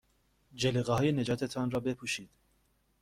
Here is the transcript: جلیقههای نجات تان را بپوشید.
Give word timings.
جلیقههای 0.53 1.11
نجات 1.11 1.43
تان 1.43 1.71
را 1.71 1.79
بپوشید. 1.79 2.29